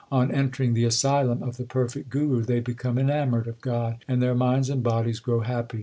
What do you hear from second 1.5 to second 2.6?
the perfect Guru They